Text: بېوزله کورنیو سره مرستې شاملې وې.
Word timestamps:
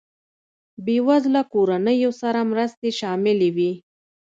بېوزله 0.85 1.41
کورنیو 1.53 2.11
سره 2.21 2.39
مرستې 2.51 2.89
شاملې 2.99 3.49
وې. 3.55 3.71